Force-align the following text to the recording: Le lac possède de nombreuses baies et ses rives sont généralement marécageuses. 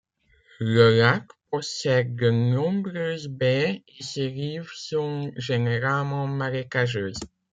Le 0.59 0.97
lac 0.97 1.27
possède 1.51 2.15
de 2.15 2.31
nombreuses 2.31 3.27
baies 3.27 3.83
et 3.87 4.03
ses 4.03 4.29
rives 4.29 4.71
sont 4.75 5.31
généralement 5.37 6.25
marécageuses. 6.25 7.19